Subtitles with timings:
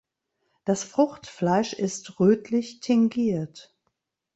[0.65, 3.77] Das Fruchtfleisch ist rötlich tingiert.